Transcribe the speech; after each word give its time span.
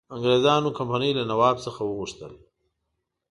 انګرېزانو 0.15 0.69
کمپنی 0.77 1.11
له 1.17 1.23
نواب 1.31 1.55
څخه 1.65 1.81
وغوښتل. 1.83 2.33